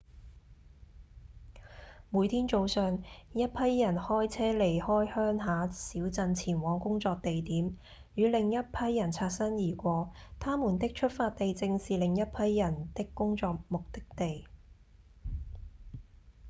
[2.09, 3.03] 每天早上
[3.33, 7.77] 一批人開車離開鄉下小鎮前往工作地點
[8.15, 14.47] 與另一批人擦身而過他們的出發地正是另一批人的工作目的地